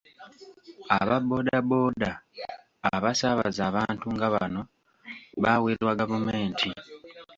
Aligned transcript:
Aba 0.97 1.15
bbooda 1.21 1.57
bbooda 1.63 2.09
abasaabaza 2.93 3.61
abantu 3.69 4.05
nga 4.15 4.27
bano 4.35 4.61
baawerwa 5.41 5.99
gavumenti. 5.99 6.69